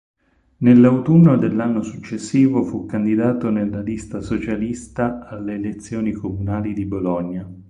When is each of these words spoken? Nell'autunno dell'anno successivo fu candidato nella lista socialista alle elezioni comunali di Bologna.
Nell'autunno 0.61 1.37
dell'anno 1.37 1.83
successivo 1.83 2.63
fu 2.63 2.87
candidato 2.87 3.51
nella 3.51 3.81
lista 3.81 4.19
socialista 4.19 5.27
alle 5.27 5.53
elezioni 5.53 6.11
comunali 6.11 6.73
di 6.73 6.85
Bologna. 6.85 7.47